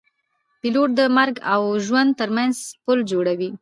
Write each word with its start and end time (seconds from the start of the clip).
پیلوټ 0.61 0.89
د 0.99 1.01
مرګ 1.17 1.35
او 1.53 1.61
ژوند 1.85 2.09
ترمنځ 2.19 2.55
پل 2.83 2.99
جوړوي. 3.11 3.49